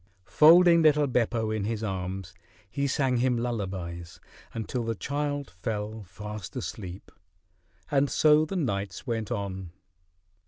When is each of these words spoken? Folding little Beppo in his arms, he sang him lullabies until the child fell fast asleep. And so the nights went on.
Folding 0.25 0.81
little 0.81 1.05
Beppo 1.05 1.51
in 1.51 1.65
his 1.65 1.83
arms, 1.83 2.33
he 2.67 2.87
sang 2.87 3.17
him 3.17 3.37
lullabies 3.37 4.19
until 4.51 4.83
the 4.83 4.95
child 4.95 5.51
fell 5.61 6.05
fast 6.05 6.55
asleep. 6.55 7.11
And 7.91 8.09
so 8.09 8.43
the 8.45 8.55
nights 8.55 9.05
went 9.05 9.29
on. 9.29 9.69